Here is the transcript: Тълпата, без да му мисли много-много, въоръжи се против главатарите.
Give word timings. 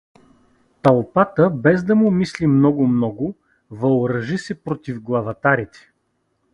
Тълпата, 0.81 1.49
без 1.49 1.83
да 1.83 1.95
му 1.95 2.11
мисли 2.11 2.47
много-много, 2.47 3.35
въоръжи 3.71 4.37
се 4.37 4.63
против 4.63 5.01
главатарите. 5.01 5.91